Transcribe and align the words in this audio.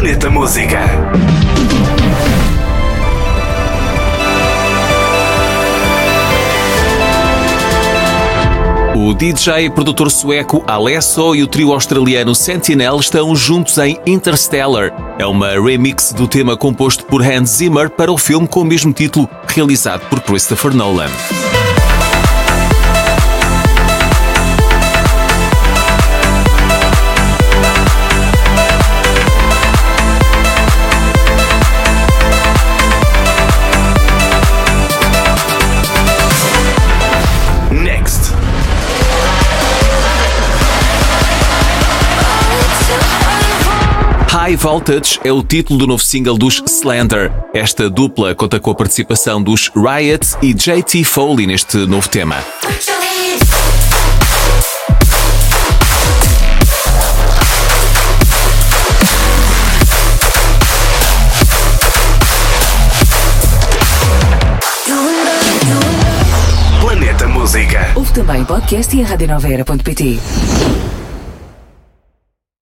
Planeta 0.00 0.30
Música. 0.30 0.80
O 8.96 9.12
DJ 9.12 9.66
e 9.66 9.70
produtor 9.70 10.10
sueco 10.10 10.64
Alesso 10.66 11.34
e 11.34 11.42
o 11.42 11.46
trio 11.46 11.74
australiano 11.74 12.34
Sentinel 12.34 12.98
estão 12.98 13.36
juntos 13.36 13.76
em 13.76 14.00
Interstellar. 14.06 14.90
É 15.18 15.26
uma 15.26 15.50
remix 15.60 16.14
do 16.14 16.26
tema 16.26 16.56
composto 16.56 17.04
por 17.04 17.20
Hans 17.20 17.50
Zimmer 17.50 17.90
para 17.90 18.10
o 18.10 18.16
filme 18.16 18.48
com 18.48 18.62
o 18.62 18.64
mesmo 18.64 18.94
título, 18.94 19.28
realizado 19.48 20.08
por 20.08 20.18
Christopher 20.22 20.74
Nolan. 20.74 21.10
High 44.40 44.56
Voltage 44.56 45.20
é 45.22 45.30
o 45.30 45.42
título 45.42 45.80
do 45.80 45.86
novo 45.86 46.02
single 46.02 46.38
dos 46.38 46.62
Slender. 46.66 47.30
Esta 47.52 47.90
dupla 47.90 48.34
conta 48.34 48.58
com 48.58 48.70
a 48.70 48.74
participação 48.74 49.42
dos 49.42 49.70
Riot 49.76 50.34
e 50.40 50.54
JT 50.54 51.04
Foley 51.04 51.46
neste 51.46 51.76
novo 51.76 52.08
tema. 52.08 52.36
Planeta 66.80 67.28
Música. 67.28 67.92
Ouve 67.94 68.12
também 68.14 68.42
podcast 68.46 68.96
e 68.96 69.02
a. 69.02 70.99